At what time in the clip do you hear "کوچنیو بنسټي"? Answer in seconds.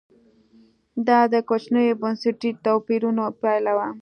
1.49-2.51